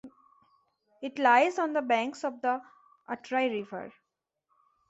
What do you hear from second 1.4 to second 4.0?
on the banks of the Atrai River.